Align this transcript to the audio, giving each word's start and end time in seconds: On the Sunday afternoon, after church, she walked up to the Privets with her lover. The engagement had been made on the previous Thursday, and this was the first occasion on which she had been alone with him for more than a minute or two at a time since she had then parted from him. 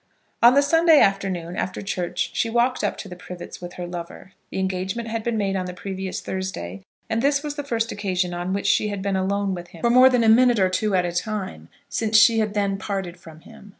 On 0.41 0.55
the 0.55 0.63
Sunday 0.63 0.99
afternoon, 0.99 1.55
after 1.55 1.79
church, 1.83 2.31
she 2.33 2.49
walked 2.49 2.83
up 2.83 2.97
to 2.97 3.07
the 3.07 3.15
Privets 3.15 3.61
with 3.61 3.73
her 3.73 3.85
lover. 3.85 4.31
The 4.49 4.57
engagement 4.57 5.07
had 5.09 5.21
been 5.23 5.37
made 5.37 5.55
on 5.55 5.67
the 5.67 5.75
previous 5.75 6.21
Thursday, 6.21 6.81
and 7.07 7.21
this 7.21 7.43
was 7.43 7.53
the 7.55 7.63
first 7.63 7.91
occasion 7.91 8.33
on 8.33 8.51
which 8.51 8.65
she 8.65 8.87
had 8.87 9.03
been 9.03 9.15
alone 9.15 9.53
with 9.53 9.67
him 9.67 9.81
for 9.81 9.91
more 9.91 10.09
than 10.09 10.23
a 10.23 10.27
minute 10.27 10.57
or 10.57 10.69
two 10.69 10.95
at 10.95 11.05
a 11.05 11.11
time 11.11 11.69
since 11.87 12.17
she 12.17 12.39
had 12.39 12.55
then 12.55 12.79
parted 12.79 13.19
from 13.19 13.41
him. 13.41 13.69